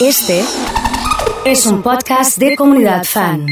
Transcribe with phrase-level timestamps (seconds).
[0.00, 0.44] Este
[1.44, 3.44] es un podcast de comunidad fan.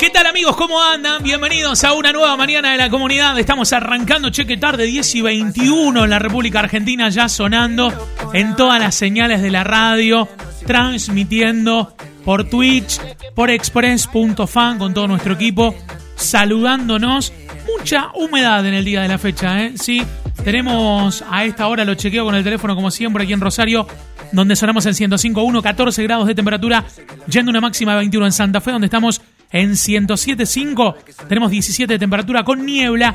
[0.00, 0.56] ¿Qué tal amigos?
[0.56, 1.22] ¿Cómo andan?
[1.22, 3.38] Bienvenidos a una nueva mañana de la comunidad.
[3.38, 7.92] Estamos arrancando Cheque Tarde 10 y 21 en la República Argentina, ya sonando
[8.32, 10.28] en todas las señales de la radio,
[10.66, 12.98] transmitiendo por Twitch,
[13.34, 15.74] por express.fan con todo nuestro equipo,
[16.16, 17.34] saludándonos.
[17.78, 19.74] Mucha humedad en el día de la fecha, ¿eh?
[19.76, 20.02] Sí,
[20.42, 23.86] tenemos a esta hora, lo chequeo con el teléfono como siempre aquí en Rosario,
[24.32, 26.84] donde sonamos en 105.1, 14 grados de temperatura,
[27.28, 30.94] yendo una máxima de 21 en Santa Fe, donde estamos en 107.5,
[31.28, 33.14] tenemos 17 de temperatura con niebla,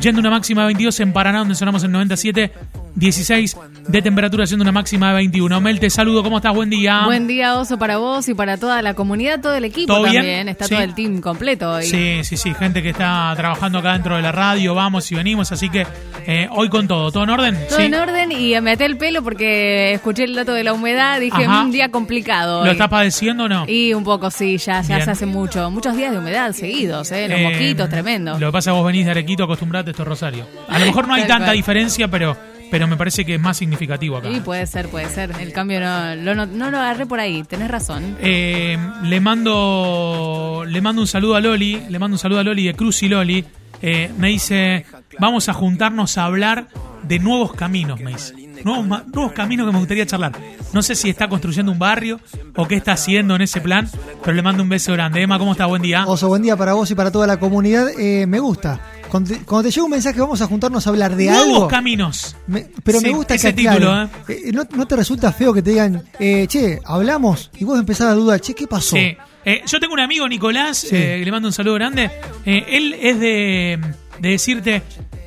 [0.00, 2.52] yendo una máxima de 22 en Paraná, donde sonamos en 97,
[2.94, 3.56] 16
[3.88, 5.60] de temperatura, siendo una máxima de 21.
[5.62, 6.54] Mel, te saludo, ¿cómo estás?
[6.54, 7.04] Buen día.
[7.06, 10.16] Buen día, Oso, para vos y para toda la comunidad, todo el equipo ¿Todo bien?
[10.16, 10.48] también.
[10.48, 10.74] Está Sí.
[10.74, 11.84] todo el team completo hoy.
[11.86, 15.52] Sí, sí, sí, gente que está trabajando acá dentro de la radio, vamos y venimos,
[15.52, 15.86] así que
[16.30, 17.58] eh, hoy con todo, ¿todo en orden?
[17.70, 17.84] Todo sí.
[17.86, 21.18] en orden y me até el pelo porque escuché el dato de la humedad.
[21.20, 21.62] Dije, Ajá.
[21.62, 22.58] un día complicado.
[22.58, 22.70] ¿Lo hoy".
[22.72, 23.64] estás padeciendo o no?
[23.66, 25.70] Y un poco, sí, ya, ya se hace mucho.
[25.70, 27.28] Muchos días de humedad seguidos, ¿eh?
[27.28, 28.38] Los Eh, mosquitos, tremendo.
[28.38, 30.46] Lo que pasa es que vos venís de Arequito, acostumbrate a esto es Rosario.
[30.68, 31.56] A lo mejor no hay tanta cual.
[31.56, 32.36] diferencia, pero,
[32.70, 34.28] pero me parece que es más significativo acá.
[34.30, 35.30] Sí, puede ser, puede ser.
[35.40, 38.18] El cambio no lo, no, no lo agarré por ahí, tenés razón.
[38.20, 42.66] Eh, le mando le mando un saludo a Loli, le mando un saludo a Loli
[42.66, 43.44] de Cruz y Loli.
[43.82, 44.84] Eh, me dice,
[45.18, 46.68] vamos a juntarnos a hablar
[47.02, 48.34] de nuevos caminos, me dice.
[48.64, 50.32] Nuevos, nuevos caminos que me gustaría charlar.
[50.72, 52.18] No sé si está construyendo un barrio
[52.56, 53.88] o qué está haciendo en ese plan,
[54.24, 55.22] pero le mando un beso grande.
[55.22, 55.66] Emma, ¿cómo está?
[55.66, 56.04] Buen día.
[56.06, 57.88] Oso, buen día para vos y para toda la comunidad.
[57.98, 58.80] Eh, me gusta.
[59.08, 61.68] Cuando te, cuando te llega un mensaje, vamos a juntarnos a hablar de nuevos algo.
[61.68, 62.36] caminos.
[62.48, 65.62] me- pero Sí, me gusta ese que título, Eh, ¿no, no te resulta feo que
[65.62, 67.50] te digan, eh, che, hablamos?
[67.58, 68.96] Y vos empezás a dudar, che, ¿qué pasó?
[68.96, 69.16] Sí.
[69.44, 70.96] Eh, yo tengo un amigo, Nicolás, Sí.
[70.96, 72.10] eh, le mando un saludo grande.
[72.44, 73.78] Eh, él es de,
[74.20, 74.82] de decirte,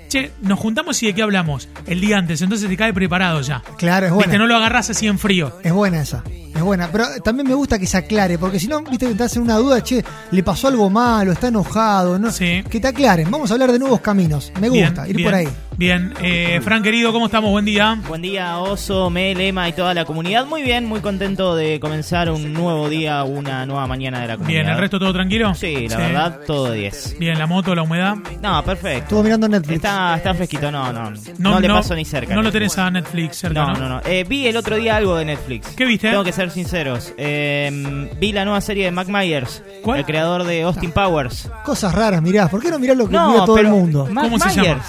[0.09, 3.64] che, nos juntamos y de qué hablamos el día antes, entonces te cae preparado ya.
[3.78, 4.28] Claro, es buena.
[4.28, 5.58] Viste, no lo agarras así en frío.
[5.64, 6.23] Es buena esa.
[6.53, 6.90] Es buena.
[6.92, 9.81] Pero también me gusta que se aclare, porque si no, viste, te hacen una duda,
[9.81, 12.30] che, le pasó algo malo, está enojado, ¿no?
[12.30, 12.62] Sí.
[12.70, 13.31] Que te aclaren.
[13.31, 14.52] Vamos a hablar de nuevos caminos.
[14.59, 15.47] Me gusta, Bien, ir bien, por ahí.
[15.78, 17.50] Bien, eh, Fran querido, ¿cómo estamos?
[17.50, 17.98] Buen día.
[18.08, 20.46] Buen día, Oso, Mel, Emma y toda la comunidad.
[20.46, 24.62] Muy bien, muy contento de comenzar un nuevo día, una nueva mañana de la comunidad.
[24.62, 25.56] Bien, ¿el resto todo tranquilo?
[25.56, 27.16] Sí, la verdad, todo de 10.
[27.18, 28.16] Bien, la moto, la humedad.
[28.44, 29.04] No, perfecto.
[29.06, 29.78] Estuvo mirando Netflix.
[29.78, 31.14] Está, está fresquito, no, no.
[31.40, 32.36] No, le paso ni cerca.
[32.36, 33.80] No lo tenés a Netflix cerca, No, ¿no?
[33.80, 34.02] no, no.
[34.06, 35.70] Eh, vi el otro día algo de Netflix.
[35.70, 36.09] ¿Qué viste?
[36.12, 37.12] Tengo que ser sinceros.
[37.18, 40.00] Eh, vi la nueva serie de Mac Myers, ¿Cuál?
[40.00, 41.50] el creador de Austin Powers.
[41.66, 42.50] Cosas raras, mirá.
[42.50, 44.08] ¿Por qué no mirás lo que No, mira todo el mundo?
[44.12, 44.84] Mac ¿Cómo se llama?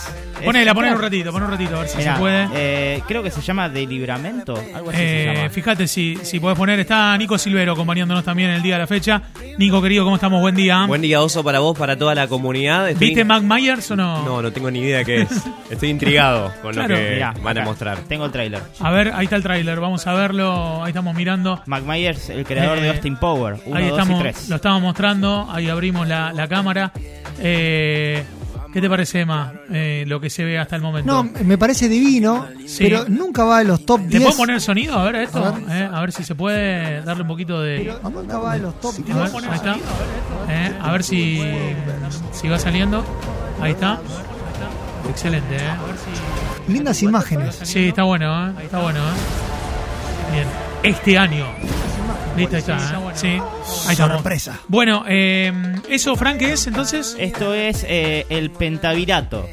[0.44, 2.48] Ponela, ponela un ratito, pon un ratito, a ver si Mirá, se puede.
[2.54, 5.50] eh, creo que se llama De Libramento, algo así se Eh, llama.
[5.50, 8.86] fíjate si, si podés poner, está Nico Silvero acompañándonos también en el día de la
[8.86, 9.22] fecha.
[9.58, 10.41] Nico, querido, ¿cómo estamos?
[10.41, 10.84] Buen día.
[10.86, 12.88] Buen día, Oso, para vos, para toda la comunidad.
[12.88, 14.25] Estoy- ¿Viste Mac Myers o no?
[14.25, 15.28] No, no tengo ni idea qué es.
[15.70, 16.88] Estoy intrigado con Claro.
[16.94, 17.98] lo que Mirá, van a mostrar.
[18.08, 18.62] Tengo el tráiler.
[18.81, 21.60] A ver, ahí está el tráiler, vamos a verlo, ahí estamos mirando.
[21.66, 23.56] Mac Myers, el creador Eh, de Austin Power.
[23.66, 24.48] Uno, ahí dos estamos, y tres.
[24.48, 26.92] lo estamos mostrando, ahí abrimos la, la cámara.
[27.41, 28.25] Eh,
[28.72, 31.12] ¿Qué te parece, Emma, eh, lo que se ve hasta el momento?
[31.12, 32.84] No, me parece divino, Sí.
[32.84, 34.22] pero nunca va a los top ¿Te 10.
[34.22, 34.98] puedo poner sonido?
[34.98, 35.64] A ver esto, A ver.
[35.70, 37.78] Eh, a ver si se puede darle un poquito de...
[38.00, 39.16] Pero nunca va a los top A 10.
[39.32, 39.76] ver, ahí está.
[40.48, 41.42] Eh, a ver si,
[42.32, 43.04] si va saliendo.
[43.60, 44.00] Ahí está.
[45.10, 45.60] Excelente, ¿eh?
[46.68, 47.58] Lindas imágenes.
[47.64, 48.52] Sí, está bueno, ¿eh?
[48.64, 50.32] Está bueno, ¿eh?
[50.32, 50.46] Bien.
[50.82, 51.47] Este año.
[52.37, 52.76] Listo, ahí está.
[52.76, 53.12] ¿eh?
[53.15, 53.28] Sí.
[53.28, 54.15] Ahí estamos.
[54.15, 54.59] Sorpresa.
[54.69, 55.53] Bueno, eh,
[55.88, 57.16] ¿eso, Frank, qué es entonces?
[57.19, 59.48] Esto es eh, el pentavirato.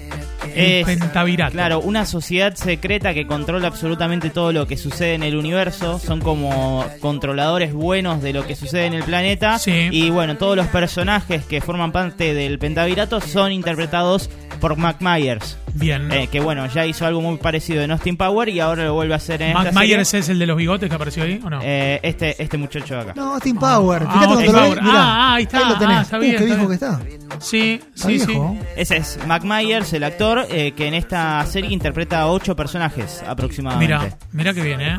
[0.55, 1.51] El Es, pentavirato.
[1.53, 5.99] Claro, una sociedad secreta que controla absolutamente todo lo que sucede en el universo.
[5.99, 9.59] Son como controladores buenos de lo que sucede en el planeta.
[9.59, 9.89] Sí.
[9.91, 14.29] Y bueno, todos los personajes que forman parte del pentavirato son interpretados
[14.59, 15.57] por Mac Myers.
[15.73, 16.11] Bien.
[16.11, 19.13] eh, que bueno, ya hizo algo muy parecido en Austin Power y ahora lo vuelve
[19.13, 19.71] a hacer en Mac.
[19.73, 21.59] Myers es el de los bigotes que apareció ahí, ¿o no?
[21.63, 23.13] Eh, este, este muchacho de acá.
[23.15, 24.03] No, Austin Power.
[24.05, 24.75] Ah, Fíjate Austin cuando lo Power.
[24.79, 24.99] ves, mirá.
[25.01, 25.69] Ah, ahí está.
[25.69, 25.97] lo tenés.
[25.97, 26.99] Ah, está Uh, qué viejo que está.
[27.39, 28.37] sí, Está sí, sí.
[28.75, 33.23] Ese es Mac Myers, el actor, eh, que en esta serie interpreta a ocho personajes
[33.27, 33.93] aproximadamente.
[33.95, 34.97] Mira, mira que bien, ¿eh?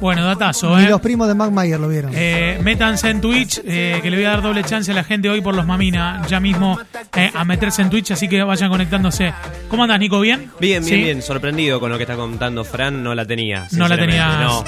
[0.00, 0.88] Bueno, datazo, ¿eh?
[0.88, 2.10] los primos de Mac Mayer lo vieron.
[2.14, 5.28] Eh, métanse en Twitch, eh, que le voy a dar doble chance a la gente
[5.30, 6.78] hoy por los Mamina, ya mismo
[7.16, 9.32] eh, a meterse en Twitch, así que vayan conectándose.
[9.68, 10.18] ¿Cómo andas, Nico?
[10.20, 10.50] ¿Bien?
[10.60, 10.94] Bien, bien, ¿Sí?
[10.96, 11.22] bien.
[11.22, 13.02] Sorprendido con lo que está contando Fran.
[13.02, 13.66] No la tenía.
[13.72, 14.40] No la tenías.
[14.40, 14.64] No.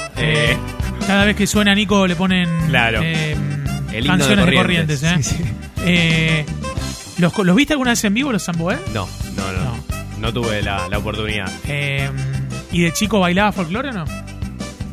[1.07, 3.01] cada vez que suena Nico le ponen Claro.
[3.03, 3.33] eh,
[3.93, 5.03] El himno de canciones de Corrientes.
[5.03, 5.17] ¿eh?
[5.87, 6.47] Eh,
[7.19, 8.77] ¿los, ¿Los viste alguna vez en vivo, los Samboé?
[8.95, 9.07] no,
[9.37, 10.04] no, no, No.
[10.19, 10.33] No.
[10.33, 11.51] tuve la, la oportunidad.
[11.69, 12.11] Eh,
[12.73, 14.24] ¿Y de chico bailaba folclore o no?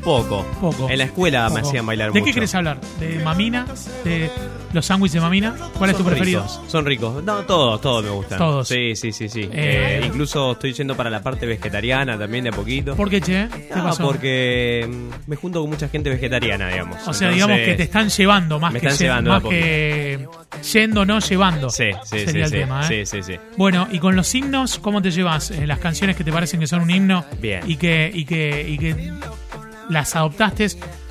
[0.04, 0.46] Poco.
[0.60, 0.90] Poco.
[0.90, 2.26] En la escuela me hacían bailar ¿De mucho.
[2.30, 2.80] qué querés hablar?
[3.00, 3.66] ¿De mamina?
[4.04, 4.30] ¿De
[4.74, 5.56] los sándwiches de mamina?
[5.78, 6.42] ¿Cuál es tu preferido?
[6.42, 7.24] ricos, son ricos.
[7.24, 8.38] No, todos, todos me gustan.
[8.38, 8.68] Todos.
[8.68, 9.42] Sí, sí, sí, sí.
[9.52, 12.96] Eh, Eh, incluso estoy yendo para la parte vegetariana también de a poquito.
[12.96, 13.48] ¿Por qué, che?
[13.50, 14.04] ¿Qué No, pasó?
[14.04, 16.96] porque mm, me junto con mucha gente vegetariana, digamos.
[16.96, 20.28] O sea, Entonces- digamos que te están llevando más Me que están llevando más que
[20.74, 21.70] yendo, no llevando.
[21.70, 22.26] Sí, sí, sí.
[22.26, 23.06] Sería sí, el tema, ¿eh?
[23.06, 23.40] sí, sí, sí.
[23.58, 25.52] Bueno, y con los himnos, ¿cómo te llevas?
[25.52, 27.62] Eh, las canciones que te parecen que son un himno Bien.
[27.70, 29.12] y que, y que, y que
[29.92, 30.68] las adoptaste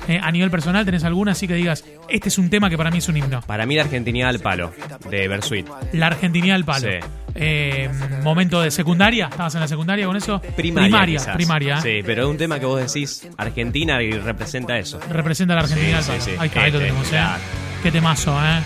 [0.07, 2.91] eh, a nivel personal, ¿tenés alguna así que digas, este es un tema que para
[2.91, 3.41] mí es un himno?
[3.41, 4.71] Para mí la argentinidad al palo,
[5.09, 5.67] de Bersuit.
[5.93, 6.87] La Argentinidad del palo.
[6.89, 6.97] Sí.
[7.35, 7.89] Eh,
[8.23, 10.41] momento de secundaria, ¿estabas en la secundaria con eso?
[10.55, 11.35] Primaria, primaria, quizás.
[11.35, 11.81] primaria, ¿eh?
[11.81, 14.99] Sí, pero es un tema que vos decís Argentina y representa eso.
[15.09, 16.21] Representa a la Argentina Sí, sí, palo.
[16.25, 16.31] sí.
[16.39, 17.11] Ahí está, ahí lo Este, tenemos, ¿eh?
[17.11, 17.39] claro.
[17.83, 18.59] Qué temazo, ¿eh?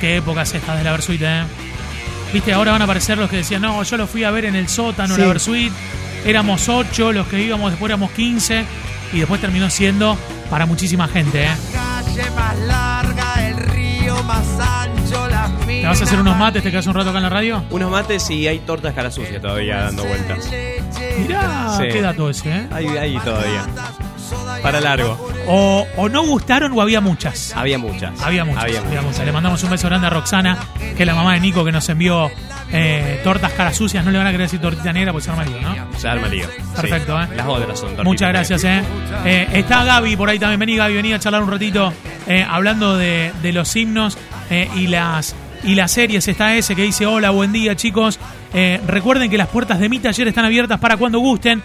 [0.00, 1.42] Qué épocas estas de la Versuit, ¿eh?
[2.32, 4.54] Viste, ahora van a aparecer los que decían, no, yo lo fui a ver en
[4.54, 5.20] el sótano, Sí.
[5.22, 5.72] la Versuit.
[6.24, 8.64] Éramos ocho los que íbamos, después éramos 15.
[9.12, 10.16] Y después terminó siendo
[10.50, 11.50] para muchísima gente, ¿eh?
[11.72, 16.62] calle más larga, el río más ancho, la ¿Te vas a hacer unos mates?
[16.62, 17.64] ¿Te quedas un rato acá en la radio?
[17.70, 20.50] Unos mates y hay tortas cara sucia todavía dando vueltas.
[21.18, 21.84] Mirá, Sí.
[21.92, 22.66] qué dato ese, ¿eh?
[22.72, 23.66] Hay, hay todavía.
[24.62, 25.28] Para largo.
[25.46, 27.54] O, o no gustaron o había muchas.
[27.56, 28.20] Había muchas.
[28.20, 29.24] Había muchas, Había muchas.
[29.24, 30.58] Le mandamos un beso grande a Roxana,
[30.96, 32.30] que es la mamá de Nico, que nos envió
[32.72, 34.04] eh, tortas caras sucias.
[34.04, 35.98] No le van a querer decir tortita negra porque se arma lío, ¿no?
[35.98, 36.46] Se arma lío.
[36.76, 37.28] Perfecto, Sí.
[37.32, 37.36] ¿eh?
[37.36, 38.82] Las otras son tortitas Muchas gracias, ¿eh?
[39.24, 40.60] Eh, Está Gaby por ahí también.
[40.60, 41.92] Vení, Gaby, vení a charlar un ratito
[42.26, 44.18] eh, hablando de, de los himnos
[44.76, 45.34] y las
[45.64, 46.26] y las series.
[46.28, 48.18] Está ese que dice: Hola, buen día, chicos.
[48.86, 51.62] Recuerden que las puertas de mi taller están abiertas para cuando gusten.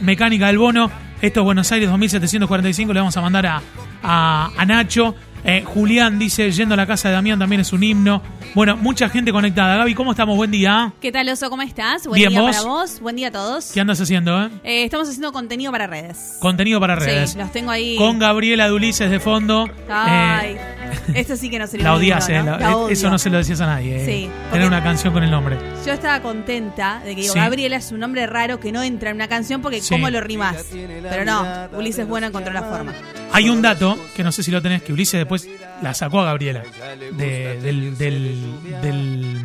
[0.00, 0.90] Mecánica del Bono.
[1.22, 2.92] Esto es Buenos Aires 2745.
[2.92, 3.62] Le vamos a mandar a,
[4.02, 5.14] a, a Nacho.
[5.44, 8.22] Eh, Julián dice: Yendo a la casa de Damián también es un himno.
[8.54, 9.76] Bueno, mucha gente conectada.
[9.76, 10.36] Gaby, ¿cómo estamos?
[10.36, 10.92] Buen día.
[11.00, 11.48] ¿Qué tal, Oso?
[11.50, 12.06] ¿Cómo estás?
[12.06, 12.56] Buen Bien, día ¿vos?
[12.56, 13.00] para vos.
[13.00, 13.70] Buen día a todos.
[13.72, 14.50] ¿Qué andas haciendo, eh?
[14.64, 16.36] Eh, estamos haciendo contenido para redes.
[16.40, 17.30] Contenido para redes.
[17.30, 17.96] Sí, los tengo ahí.
[17.96, 19.68] Con Gabriela Dulices de fondo.
[19.88, 20.60] Ay, Eh,
[21.14, 22.44] esto sí que no la odias, eh, ¿no?
[22.52, 22.88] la- La odio.
[22.92, 24.02] eso no se lo decías a nadie.
[24.02, 24.06] eh.
[24.06, 25.56] Sí, Tener una canción con el nombre.
[25.86, 27.38] Yo estaba contenta de que digo, Sí.
[27.38, 29.94] Gabriela es un nombre raro que no entra en una canción porque Sí.
[29.94, 30.66] ¿cómo lo rimas?
[30.72, 32.92] Pero no, Ulises Bueno encontró la forma.
[33.32, 35.48] Hay un dato que no sé si lo tenés, que Ulises después
[35.82, 36.62] la sacó a Gabriela.
[37.12, 39.42] de- del, del, del-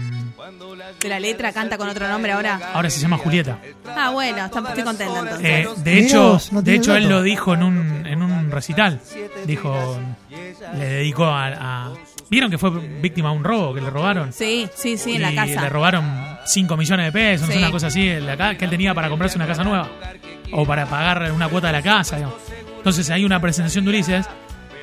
[1.02, 2.60] De la letra canta con otro nombre ahora.
[2.74, 3.60] Ahora se llama Julieta.
[3.96, 5.40] Ah, bueno, estoy contenta entonces.
[5.44, 9.00] Eh, de hecho, no de hecho él lo dijo en un, en un recital.
[9.46, 10.00] Dijo,
[10.78, 11.94] le dedicó a, a-
[12.28, 12.72] ¿Vieron que fue
[13.02, 14.34] víctima de un robo, que le robaron?
[14.34, 15.62] Sí, sí, sí, en la casa.
[15.62, 16.06] Le robaron
[16.46, 17.58] 5 millones de pesos, Sí.
[17.60, 19.88] una cosa así, en la ca- que él tenía para comprarse una casa nueva.
[20.52, 22.16] O para pagar una cuota de la casa.
[22.16, 22.38] digamos.
[22.86, 24.28] Entonces hay una presentación de Ulises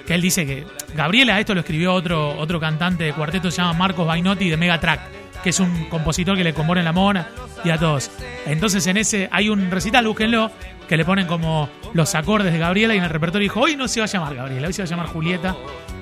[0.04, 0.66] que él dice que
[0.96, 5.00] Gabriela, esto lo escribió otro, otro cantante de cuarteto, se llama Marcos Bainotti de Megatrack,
[5.44, 7.28] que es un compositor que le compone la mona
[7.64, 8.10] y a todos.
[8.44, 10.50] Entonces en ese hay un recital, búsquenlo,
[10.88, 13.86] que le ponen como los acordes de Gabriela y en el repertorio dijo, hoy no
[13.86, 15.54] se va a llamar Gabriela, hoy se va a llamar Julieta.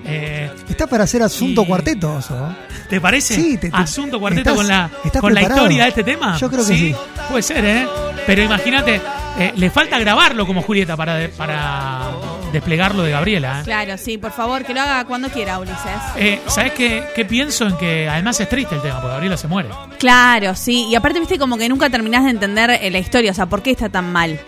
[0.06, 2.56] Eh, Está para hacer asunto Y- cuarteto, Oso.
[2.88, 3.34] ¿Te parece?
[3.34, 6.38] Sí, te- te- Asunto cuarteto estás- con la, con la historia de este tema.
[6.38, 6.94] Yo creo que sí.
[7.28, 7.86] Puede ser, ¿eh?
[8.26, 9.02] Pero imagínate,
[9.38, 12.10] eh, le falta grabarlo como Julieta para, de- para
[12.52, 13.60] desplegarlo de Gabriela.
[13.60, 13.64] ¿eh?
[13.64, 15.78] Claro, sí, por favor, que lo haga cuando quiera, Ulises.
[16.16, 17.66] Eh, ¿Sabes qué, qué pienso?
[17.66, 19.68] En que además es triste el tema, porque Gabriela se muere.
[19.98, 20.86] Claro, sí.
[20.90, 23.62] Y aparte, viste, como que nunca terminás de entender eh, la historia, o sea, ¿por
[23.62, 24.38] qué está tan mal?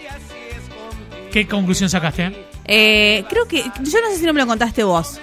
[1.32, 2.46] ¿Qué conclusión sacaste?
[2.64, 5.18] Eh, creo que, yo no sé si no me lo contaste vos,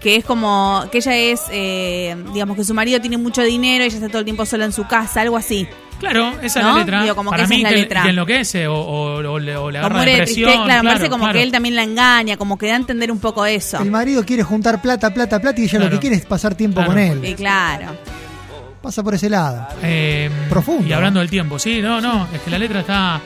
[0.00, 3.94] que es como, que ella es, eh, digamos que su marido tiene mucho dinero, ella
[3.94, 5.68] está todo el tiempo sola en su casa, algo así.
[5.98, 6.68] Claro, esa ¿No?
[6.68, 7.02] es la letra.
[7.02, 8.02] Digo, como que Para esa mí es la letra.
[8.04, 10.44] que enloquece o, o- o le, o le agarra muere de depresión.
[10.48, 11.36] tristeza, claro, me parece como claro.
[11.38, 13.80] que él también la engaña, como que da a entender un poco eso.
[13.82, 15.96] El marido quiere juntar plata, plata, plata y ella lo Claro.
[15.96, 16.90] que quiere es pasar tiempo Claro.
[16.92, 17.24] con él.
[17.24, 17.96] Y claro.
[18.80, 19.66] Pasa por ese lado.
[19.82, 20.86] Eh, Profundo.
[20.86, 23.20] Y hablando del tiempo, sí, no, no, es que la letra está.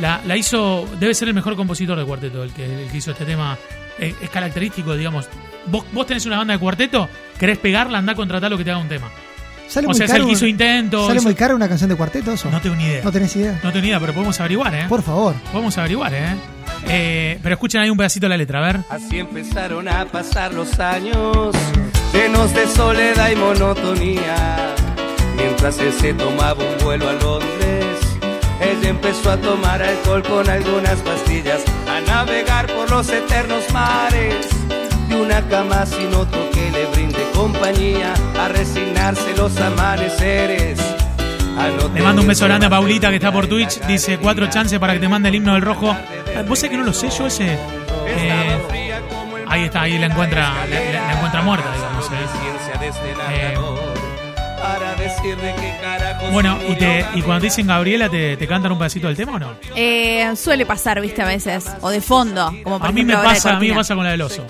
[0.00, 0.86] La, la hizo.
[1.00, 3.56] Debe ser el mejor compositor de cuarteto, el que, el que hizo este tema.
[3.98, 5.26] Eh, es característico, digamos.
[5.66, 7.08] Vos, vos tenés una banda de cuarteto,
[7.38, 9.08] querés pegarla, andá a contratarlo que te haga un tema.
[9.68, 10.22] Sale O muy sea, es caro.
[10.24, 11.06] el que hizo intentos.
[11.06, 12.50] ¿Sale hizo- muy caro una canción de cuarteto, Oso?
[12.50, 13.02] No tengo ni idea.
[13.04, 13.52] ¿No tenés idea?
[13.62, 14.86] No tengo ni idea, pero podemos averiguar, ¿eh?
[14.88, 15.34] Por favor.
[15.52, 16.34] Podemos averiguar, ¿eh?
[16.88, 18.80] Eh, Pero escuchen ahí un pedacito de la letra, a ver.
[18.88, 21.54] Así empezaron a pasar los años,
[22.12, 24.74] llenos de soledad y monotonía.
[25.36, 27.98] Mientras él se tomaba un vuelo a Londres,
[28.60, 34.46] ella empezó a tomar alcohol con algunas pastillas, a navegar por los eternos mares.
[35.08, 36.86] De una cama sin otro que le
[37.42, 40.78] compañía, a resignarse los amaneceres.
[41.56, 43.80] a no Le mando un beso grande a Paulita que está por Twitch.
[43.86, 45.96] Dice cuatro chances para que te mande el himno del rojo.
[46.26, 47.52] Eh, ¿Vos sabés que no lo sé yo ese?
[48.08, 48.58] Eh,
[49.46, 52.10] ahí está, ahí la encuentra, la, la- la encuentra muerta, digamos.
[52.10, 52.16] ¿eh?
[53.30, 53.54] Eh,
[56.32, 59.38] Bueno, y, te, cuando te dicen Gabriela, ¿te, te cantan un pedacito del tema o
[59.38, 59.52] no?
[59.76, 61.64] Eh, suele pasar, viste, a veces.
[61.80, 62.52] O de fondo.
[62.64, 64.44] Como A mí me pasa, a mí me pasa con la del oso.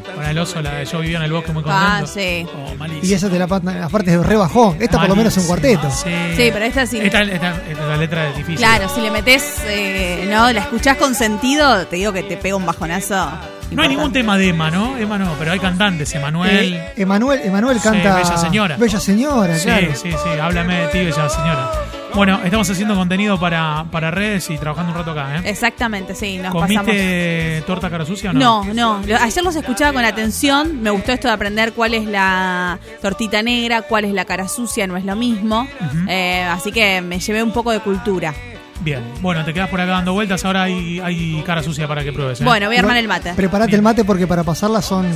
[0.00, 2.12] Con la del oso, la de yo vivía en el bosque muy Ah, contento.
[2.12, 2.46] sí.
[2.54, 3.04] Oh, malísimo.
[3.04, 4.76] Y esa te la aparte es re bajón.
[4.80, 5.90] Esta por lo menos es un cuarteto.
[5.90, 6.10] Sí.
[6.36, 6.98] Sí, pero esta sí.
[7.00, 8.56] Esta, esta- esta- la letra es difícil.
[8.58, 12.56] Claro, si le metes, eh, no, la escuchás con sentido, te digo que te pega
[12.56, 13.30] un bajonazo.
[13.70, 14.98] No hay ningún tema de Emma, ¿no?
[14.98, 16.14] Emma no, pero hay cantantes.
[16.14, 16.74] Emanuel.
[16.74, 18.16] Eh, Emanuel, Emanuel Sí, canta.
[18.16, 18.76] Bella Señora.
[18.76, 19.86] Bella Señora, sí, claro.
[19.94, 20.38] sí, sí.
[20.40, 21.70] Háblame de ti, bella señora.
[22.14, 25.42] Bueno, estamos haciendo contenido para, para redes y trabajando un rato acá, ¿eh?
[25.46, 26.84] Exactamente, sí, nos pasamos.
[26.84, 28.64] ¿Comiste torta cara sucia o no?
[28.64, 29.16] No, no.
[29.20, 30.82] Ayer los escuchaba con atención.
[30.82, 34.86] Me gustó esto de aprender cuál es la tortita negra, cuál es la cara sucia,
[34.86, 35.66] no es lo mismo.
[36.06, 38.34] Eh, así que me llevé un poco de cultura.
[38.80, 39.00] Bien.
[39.20, 40.44] Bueno, te quedas por acá dando vueltas.
[40.44, 42.40] Ahora hay, hay cara sucia para que pruebes.
[42.42, 42.44] ¿eh?
[42.44, 43.32] Bueno, voy a armar el mate.
[43.34, 43.78] Preparate Bien.
[43.78, 45.06] el mate porque para pasarla son,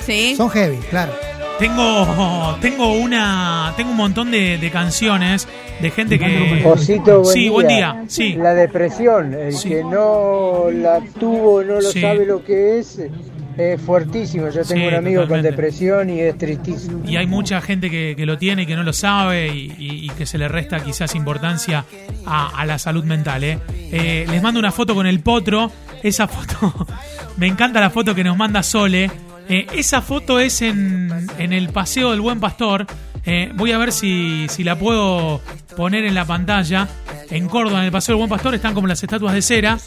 [0.00, 0.34] Sí.
[0.36, 1.12] son heavy, claro.
[1.58, 5.48] Tengo, tengo una, tengo un montón de, de canciones
[5.80, 6.62] de gente que.
[6.64, 7.76] Osito, buen sí, buen día.
[7.94, 8.04] día.
[8.06, 8.34] Sí.
[8.34, 9.68] La depresión, el Sí.
[9.70, 12.00] que no la tuvo, no lo Sí.
[12.00, 13.00] sabe lo que es,
[13.56, 14.46] es fuertísimo.
[14.50, 15.28] Yo tengo Sí, un amigo totalmente.
[15.28, 17.02] con depresión y es tristísimo.
[17.08, 20.04] Y hay mucha gente que, que lo tiene y que no lo sabe y, y-
[20.06, 21.84] y que se le resta quizás importancia
[22.24, 23.42] a, a la salud mental.
[23.42, 23.58] ¿eh?
[23.90, 25.72] Eh, les mando una foto con el potro.
[26.04, 26.86] Esa foto,
[27.36, 29.10] me encanta la foto que nos manda Sole.
[29.48, 32.86] Eh, esa foto es en, en el Paseo del Buen Pastor.
[33.24, 35.40] Eh, voy a ver si, si la puedo
[35.76, 36.88] poner en la pantalla.
[37.30, 39.78] En Córdoba, en el Paseo del Buen Pastor, están como las estatuas de cera.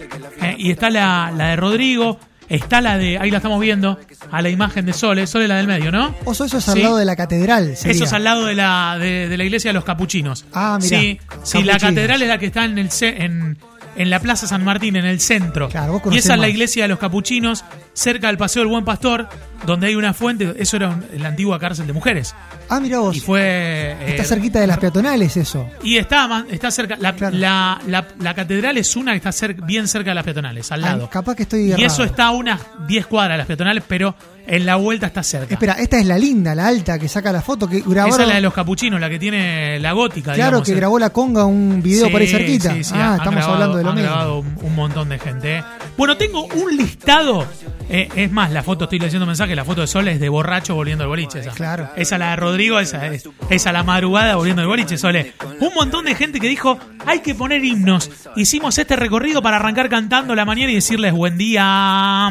[0.41, 2.19] eh, y está la, la de Rodrigo.
[2.49, 3.97] Está la de, ahí la estamos viendo,
[4.29, 5.25] a la imagen de Sole.
[5.25, 6.13] Sole la del medio, ¿no?
[6.25, 6.81] Oso, eso es al Sí.
[6.83, 7.77] lado de la catedral.
[7.77, 7.93] sería.
[7.93, 10.43] Eso es al lado de la, de, de la iglesia de los capuchinos.
[10.53, 13.57] Ah, mirá, Sí, sí la catedral es la que está en, el, en,
[13.95, 15.69] en la Plaza San Martín, en el centro.
[15.69, 18.85] Claro, vos y esa es la iglesia de los capuchinos, cerca del Paseo del Buen
[18.85, 19.27] Pastor,
[19.65, 20.53] donde hay una fuente.
[20.57, 22.33] Eso era un- la antigua cárcel de mujeres.
[22.69, 23.15] Ah, mira vos.
[23.15, 23.41] Y fue.
[23.43, 25.67] eh, Está cerquita de las peatonales eso.
[25.83, 26.95] Y está, está cerca.
[26.99, 27.35] La, Claro.
[27.37, 30.81] la, la- la catedral es una que está cer- bien cerca de las peatonales, al
[30.81, 31.05] lado.
[31.05, 31.85] Ah, capaz que estoy y errado.
[31.87, 34.15] eso está a unas 10 cuadras de las peatonales, pero
[34.51, 35.53] en la vuelta está cerca.
[35.53, 38.09] Espera, esta es la linda, la alta que saca la foto que grabaron.
[38.13, 40.33] Esa es la de los capuchinos, la que tiene la gótica.
[40.33, 40.75] Claro, digamos, que eh.
[40.75, 42.73] grabó la conga un video por ahí Sí, cerquita.
[42.73, 44.09] sí, sí, ah, han estamos grabado- hablando de lo han mismo.
[44.09, 45.57] grabado un, un montón de gente.
[45.59, 45.63] ¿eh?
[45.97, 47.47] Bueno, tengo un listado.
[47.89, 50.75] eh, es más, la foto, estoy leyendo mensajes, la foto de Sol es de borracho
[50.75, 51.39] volviendo al boliche.
[51.39, 51.51] Esa.
[51.51, 51.89] Claro.
[51.95, 55.33] Esa la de Rodrigo, esa es esa la madrugada volviendo al boliche, Sole.
[55.61, 58.09] Un montón de gente que dijo, hay que poner himnos.
[58.35, 62.29] Hicimos este recorrido para arrancar cantando la mañana y decirles buen día.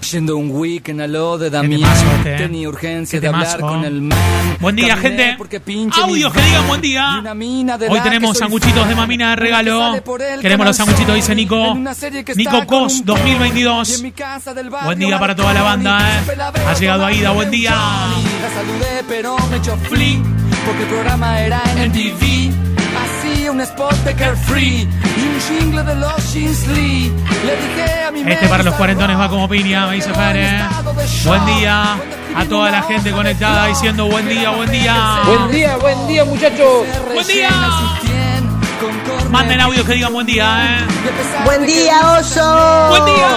[0.00, 2.38] Yendo un weekend a lo de Damián este, eh.
[2.38, 4.18] Tenía urgencia de hablar con el man
[4.60, 5.90] Buen día, Caminé gente.
[6.00, 7.22] Audios que digan buen día.
[7.88, 10.02] Hoy tenemos sanguchitos de mamina de regalo.
[10.40, 11.34] Queremos los sanguchitos, dice.
[11.34, 11.76] Nico.
[12.36, 13.16] Nico Cos un pony.
[13.16, 13.90] 2022.
[13.90, 16.36] Y en mi casa del barrio Buen día para toda la banda, eh.
[16.66, 17.70] Ha llegado Aida, buen día.
[17.70, 20.18] La saludé pero me echó flea
[20.66, 22.49] Porque el programa era en MTV
[23.60, 27.12] un spot de Carefree Y un jingle de los Jeans Lee
[27.44, 30.62] Le dije a mi Este para los cuarentones va como piña, me dice Fer, eh.
[31.24, 31.96] Buen día
[32.34, 35.18] a toda la gente conectada diciendo buen día, buen día.
[35.26, 36.86] Buen día, buen día muchachos.
[37.12, 37.50] Buen día.
[39.30, 41.44] Manden audios que digan buen día, eh.
[41.44, 42.88] Buen día, oso.
[42.90, 43.28] Buen día.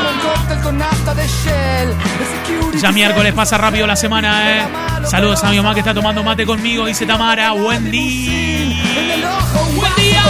[2.80, 4.64] Ya miércoles pasa rápido la semana, eh.
[5.06, 7.52] Saludos a mi mamá que está tomando mate conmigo, dice Tamara.
[7.54, 8.84] Buen día.
[9.84, 10.24] Buen día.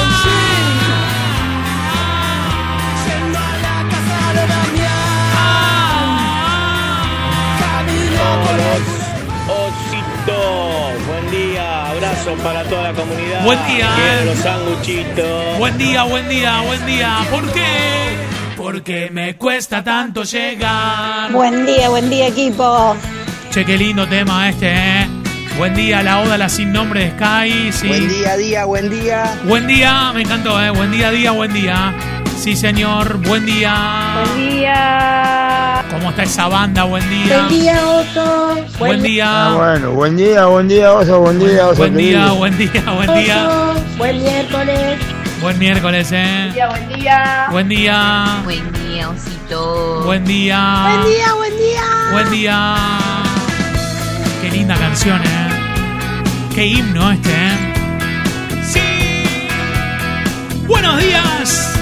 [9.45, 13.43] Osito, buen día, abrazo para toda la comunidad.
[13.45, 15.57] Buen día, Quiero los sanguchitos.
[15.59, 17.17] Buen día, buen día, buen día.
[17.29, 18.17] ¿Por qué?
[18.57, 21.31] Porque me cuesta tanto llegar.
[21.31, 22.95] Buen día, buen día equipo.
[23.51, 25.22] Che, qué lindo tema este, ¿eh?
[25.57, 27.71] Buen día, la oda, la sin nombre de Sky.
[27.71, 27.87] Sí.
[27.87, 29.37] Buen día, día, buen día.
[29.45, 30.71] Buen día, me encantó, ¿eh?
[30.71, 31.93] Buen día, día, buen día.
[32.37, 34.23] Sí, señor, buen día.
[34.33, 35.83] Buen día.
[35.91, 36.83] ¿Cómo está esa banda?
[36.83, 37.37] Buen día.
[37.37, 38.57] Buen día, Otto.
[38.79, 39.27] Buen día.
[39.27, 41.77] Ah, bueno, buen día, buen día, oso, buen día, oso.
[41.77, 43.47] Buen día, buen día, buen día.
[43.47, 43.81] Oso.
[43.97, 44.97] Buen miércoles.
[45.39, 46.51] Buen miércoles, ¿eh?
[46.67, 47.47] Buen día.
[47.51, 48.41] Buen día.
[48.43, 50.01] Buen día, osito.
[50.03, 50.87] Buen día.
[50.89, 51.83] Buen día, buen día.
[52.11, 53.22] Buen día.
[54.53, 55.49] Qué linda canción, ¿eh?
[56.53, 57.73] Qué himno este, ¿eh?
[58.63, 58.79] Sí.
[60.67, 61.73] Buenos días.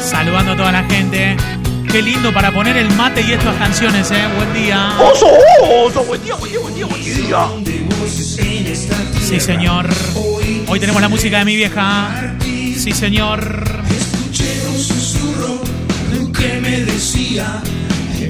[0.00, 1.36] Saludando a toda la gente.
[1.90, 4.22] Qué lindo para poner el mate y estas canciones, ¿eh?
[4.36, 4.92] Buen día.
[5.00, 5.26] Oso,
[5.86, 7.76] oso, buen día, buen día, buen día, buen día.
[9.20, 9.88] Sí, señor.
[10.68, 12.36] Hoy tenemos la música de mi vieja.
[12.44, 13.82] Sí, señor.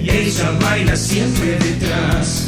[0.08, 2.47] ella baila siempre detrás.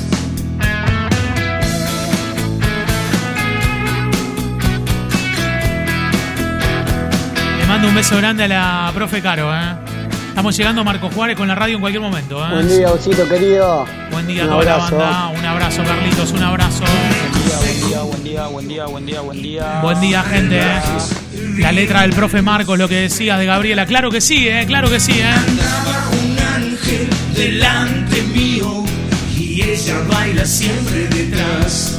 [7.80, 9.72] Mando un beso grande a la profe Caro, ¿eh?
[10.28, 12.50] Estamos llegando a Marco Juárez con la radio en cualquier momento, ¿eh?
[12.52, 13.86] Buen día, Osito querido.
[14.10, 14.96] Buen día a Un toda la abrazo.
[14.98, 15.28] banda.
[15.28, 16.84] Un abrazo, Carlitos, un abrazo.
[16.84, 19.80] Buen día, buen día, buen día, buen día, buen día.
[19.82, 20.58] Buen día, gente.
[20.60, 20.80] ¿eh?
[21.58, 23.86] La letra del profe Marcos, lo que decías de Gabriela.
[23.86, 24.64] Claro que sí, ¿eh?
[24.66, 25.34] Claro que sí, ¿eh?
[26.22, 28.84] un ángel delante mío
[29.38, 31.98] y ella baila siempre detrás.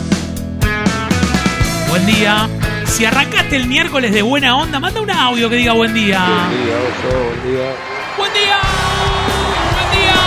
[1.90, 2.48] Buen día.
[2.92, 6.20] Si arrancaste el miércoles de buena onda, manda un audio que diga buen día.
[6.28, 7.74] Buen día, Oso, buen día.
[8.18, 8.58] ¡Buen día!
[9.74, 10.20] ¡Buen día!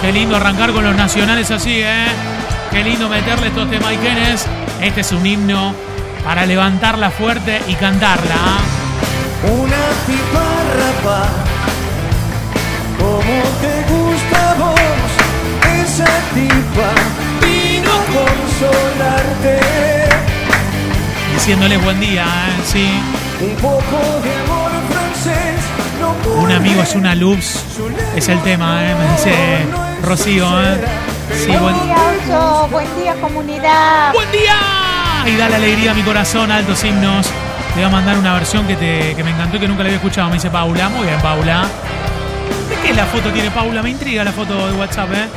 [0.00, 2.06] Qué lindo arrancar con los nacionales así, ¿eh?
[2.70, 4.46] Qué lindo meterle estos temaiquenes.
[4.80, 5.74] Este es un himno
[6.24, 8.34] para levantarla fuerte y cantarla.
[8.34, 8.58] ¿ah?
[9.44, 10.46] Una tipa
[10.78, 11.28] rapa,
[12.98, 14.80] como te gusta vos,
[15.84, 16.94] esa tipa
[17.46, 19.58] vino a consolarte.
[21.48, 22.62] Diciéndoles buen día, ¿eh?
[22.62, 22.90] Sí.
[23.40, 25.64] Un poco de amor francés,
[25.98, 27.64] no Un amigo es una luz.
[28.14, 28.94] Es el tema, ¿eh?
[28.94, 29.66] Me dice
[30.02, 30.76] Rocío, ¿eh?
[31.34, 32.68] Sí, buen, Buen día, Oso.
[32.68, 34.12] Buen día, comunidad.
[34.12, 34.56] ¡Buen día!
[35.24, 37.26] Y dale alegría a mi corazón, altos himnos.
[37.28, 39.86] Te voy a mandar una versión que, te, que me encantó y que nunca la
[39.86, 40.28] había escuchado.
[40.28, 40.90] Me dice Paula.
[40.90, 41.62] Muy bien, Paula.
[42.68, 43.82] ¿De qué la foto tiene Paula?
[43.82, 45.28] Me intriga la foto de WhatsApp, ¿eh?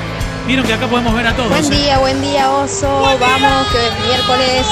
[0.46, 1.52] Vieron que acá podemos ver a todos.
[1.52, 1.78] Buen ¿eh?
[1.78, 3.18] día, buen día, Oso.
[3.18, 4.66] Vamos, que es miércoles.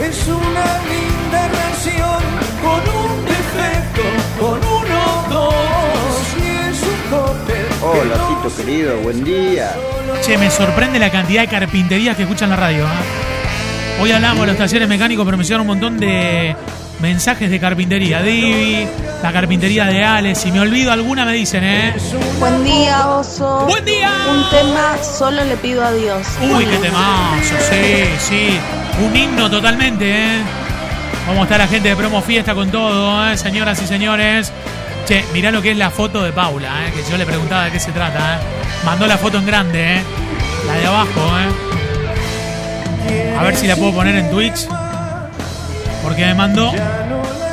[0.00, 2.22] Es una linda relación
[2.62, 4.02] con un defecto,
[4.38, 7.66] con uno, dos, y es un cóctel.
[7.82, 9.74] Hola, Osito querido, buen día.
[10.22, 12.84] Che, me sorprende la cantidad de carpinterías que escuchan la radio.
[12.84, 14.00] ¿eh?
[14.00, 16.54] Hoy hablamos de los talleres mecánicos, pero me llegaron un montón de
[17.00, 18.22] mensajes de carpintería.
[18.22, 18.86] Divi,
[19.22, 20.40] la carpintería de Alex.
[20.40, 21.94] Si me olvido alguna, me dicen, ¿eh?
[22.38, 23.66] Buen día, Oso.
[23.68, 24.10] Buen día.
[24.30, 26.26] Un tema solo le pido a Dios.
[26.42, 28.58] Uy, qué temazo, sí, sí.
[29.04, 30.42] Un himno totalmente, ¿eh?
[31.26, 33.36] Cómo está la gente de Promo Fiesta con todo, ¿eh?
[33.36, 34.52] Señoras y señores.
[35.06, 36.92] Che, mirá lo que es la foto de Paula, ¿eh?
[36.94, 38.38] Que yo le preguntaba de qué se trata, ¿eh?
[38.84, 40.02] Mandó la foto en grande, ¿eh?
[40.66, 43.34] La de abajo, ¿eh?
[43.38, 44.66] A ver si la puedo poner en Twitch.
[46.08, 46.72] Porque me mandó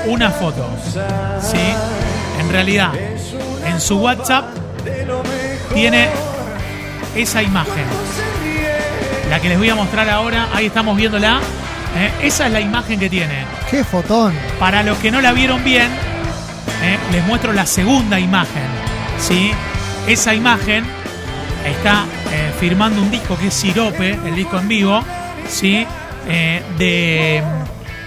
[0.06, 0.66] una foto.
[1.42, 1.58] ¿Sí?
[2.40, 2.92] En realidad,
[3.68, 4.46] en su WhatsApp
[5.74, 6.08] tiene
[7.18, 7.84] esa imagen.
[9.30, 11.42] La que les voy a mostrar ahora, ahí estamos viéndola.
[11.98, 12.12] ¿eh?
[12.22, 13.44] Esa es la imagen que tiene.
[13.70, 14.34] Qué fotón.
[14.58, 15.90] Para los que no la vieron bien,
[16.82, 16.98] ¿eh?
[17.12, 18.64] les muestro la segunda imagen.
[19.20, 19.52] ¿sí?
[20.08, 20.86] Esa imagen
[21.66, 25.04] está eh, firmando un disco que es Sirope, el disco en vivo,
[25.50, 25.86] ¿sí?
[26.80, 27.44] De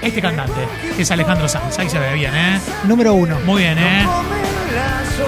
[0.02, 0.60] este cantante,
[0.96, 1.78] que es Alejandro Sanz.
[1.78, 2.60] Ahí se ve bien, ¿eh?
[2.84, 3.38] Número uno.
[3.44, 4.06] Muy bien, ¿eh?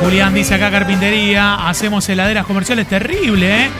[0.00, 3.70] Julián dice acá carpintería, hacemos heladeras comerciales, terrible, ¿eh?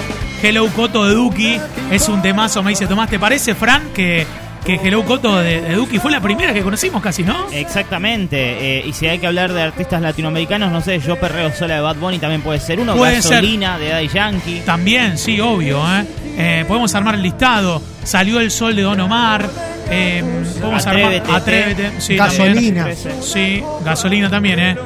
[0.43, 4.27] Hello Coto de Duki, es un temazo, me dice Tomás, ¿te parece, Fran, que,
[4.65, 7.47] que Hello Coto de, de Duki fue la primera que conocimos casi, ¿no?
[7.53, 8.79] Exactamente.
[8.79, 11.81] eh, y si hay que hablar de artistas latinoamericanos, no sé, yo perreo sola de
[11.81, 12.97] Bad Bunny también puede ser uno.
[12.97, 13.33] Puede ser.
[13.33, 14.63] Gasolina de Daddy Yankee.
[14.65, 16.05] También, sí, obvio, ¿eh?
[16.37, 19.49] Eh, podemos armar el listado, salió el sol de Don Omar,
[19.91, 20.23] eh,
[20.61, 22.85] podemos Atrévete, armar Atrévete, sí, Gasolina.
[22.87, 23.23] también.
[23.23, 24.77] Sí, gasolina también, ¿eh?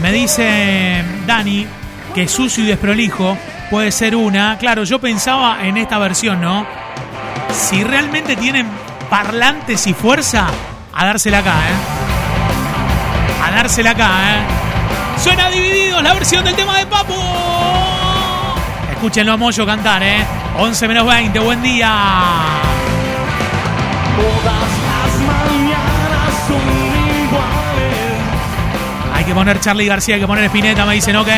[0.00, 1.66] Me dice Dani
[2.14, 3.36] que sucio y desprolijo
[3.70, 4.56] puede ser una.
[4.58, 6.66] Claro, yo pensaba en esta versión, ¿no?
[7.52, 8.66] Si realmente tienen
[9.10, 10.46] parlantes y fuerza,
[10.94, 13.44] a dársela acá, ¿eh?
[13.46, 15.20] A dársela acá, ¿eh?
[15.22, 17.14] Suena divididos la versión del tema de Papo.
[18.92, 20.24] Escúchenlo a Moyo cantar, ¿eh?
[20.58, 21.92] 11 menos 20, buen día.
[29.26, 31.26] Que poner Charlie García, hay que poner Spinetta, me dicen, ok.
[31.26, 31.34] De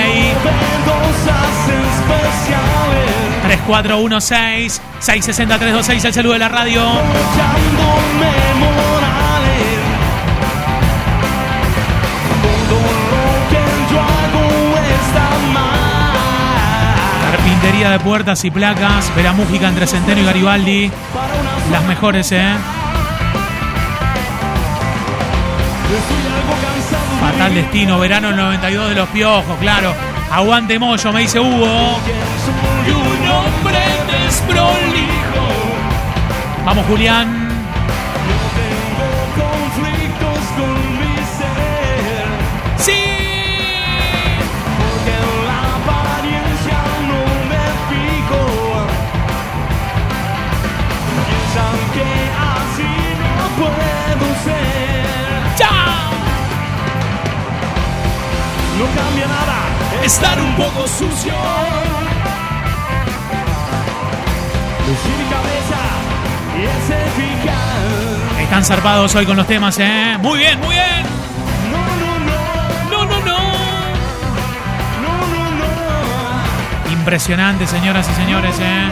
[0.85, 3.09] cosas especiales.
[3.45, 6.83] 3416 660 326 el saludo de la radio.
[17.31, 20.91] Carpintería de puertas y placas, Vera Mújica entre Centeno y Garibaldi.
[21.73, 22.55] Las mejores, ¿eh?
[27.21, 29.95] Fatal destino, verano el 92 de los piojos, claro.
[30.31, 31.99] Aguante Moyo, me dice Hugo.
[36.65, 37.38] Vamos, Julián.
[68.69, 70.19] Zarpados hoy con los temas, ¿eh?
[70.21, 71.03] Muy bien, muy bien.
[72.91, 73.39] No, no, no.
[76.93, 78.89] Impresionante, señoras y señores, ¿eh?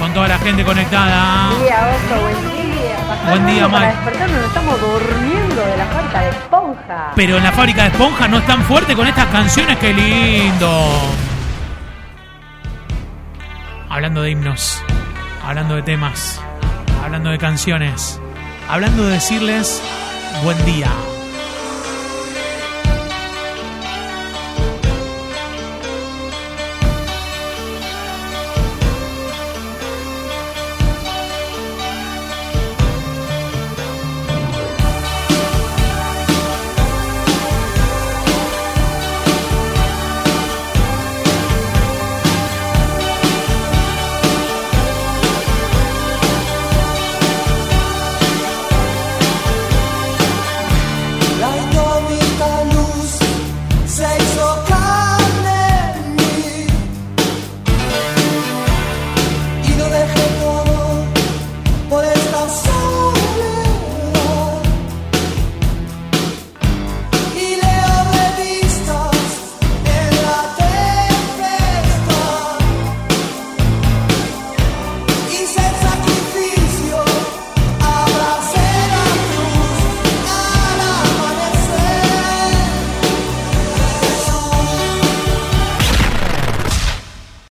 [0.00, 1.50] Con toda la gente conectada.
[1.50, 2.96] Buen día, Oso, buen día.
[3.06, 3.96] Pasar Buen día, mundo Para Mike.
[4.02, 7.12] despertarnos nos estamos durmiendo de la falta de esponja.
[7.14, 10.98] Pero en la fábrica de esponjas no es tan fuerte con estas canciones, qué lindo.
[13.88, 14.82] Hablando de himnos,
[15.46, 16.40] hablando de temas,
[17.04, 18.18] hablando de canciones,
[18.72, 19.82] hablando de decirles
[20.42, 21.11] buen día.